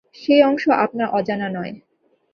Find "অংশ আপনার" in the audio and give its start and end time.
0.43-1.07